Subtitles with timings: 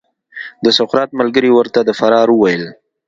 [0.63, 2.63] د سقراط ملګریو ورته د فرار وویل.